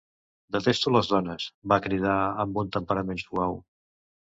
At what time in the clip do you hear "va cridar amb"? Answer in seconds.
1.75-2.61